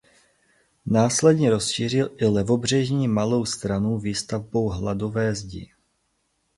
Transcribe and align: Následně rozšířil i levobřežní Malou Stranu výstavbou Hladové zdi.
Následně 0.85 1.49
rozšířil 1.49 2.09
i 2.17 2.25
levobřežní 2.25 3.07
Malou 3.07 3.45
Stranu 3.45 3.97
výstavbou 3.99 4.69
Hladové 4.69 5.35
zdi. 5.35 5.71